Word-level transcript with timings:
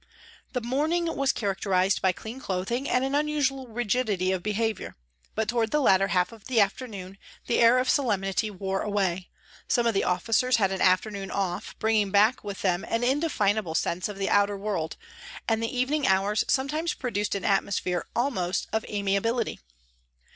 The 0.53 0.61
morning 0.61 1.15
was 1.15 1.31
characterised 1.31 2.01
by 2.01 2.11
clean 2.11 2.39
clothing 2.39 2.89
and 2.89 3.03
an 3.05 3.13
unusual 3.13 3.67
rigidity 3.67 4.31
of 4.31 4.41
behaviour, 4.41 4.95
but 5.35 5.47
towards 5.47 5.69
the 5.69 5.79
latter 5.79 6.07
half 6.07 6.31
of 6.31 6.45
the 6.45 6.59
afternoon 6.59 7.19
the 7.45 7.59
air 7.59 7.77
of 7.77 7.87
solemnity 7.87 8.49
wore 8.49 8.81
away, 8.81 9.29
some 9.67 9.85
of 9.85 9.93
the 9.93 10.03
officers 10.03 10.55
had 10.55 10.71
an 10.71 10.81
afternoon 10.81 11.29
off, 11.29 11.77
bringing 11.77 12.09
back 12.09 12.43
with 12.43 12.63
them 12.63 12.83
an 12.89 13.03
indefinable 13.03 13.75
sense 13.75 14.09
of 14.09 14.17
the 14.17 14.31
outer 14.31 14.57
world, 14.57 14.97
and 15.47 15.61
the 15.61 15.71
evening 15.77 16.07
hours 16.07 16.43
sometimes 16.47 16.95
produced 16.95 17.35
an 17.35 17.45
atmosphere 17.45 18.07
almost 18.15 18.65
of 18.73 18.83
amiability. 18.89 19.59